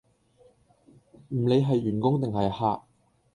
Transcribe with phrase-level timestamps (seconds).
[1.29, 2.81] 唔理係員工定係客